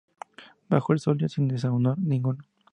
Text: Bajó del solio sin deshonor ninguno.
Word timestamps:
Bajó 0.67 0.93
del 0.93 0.99
solio 0.99 1.29
sin 1.29 1.47
deshonor 1.47 1.95
ninguno. 1.99 2.43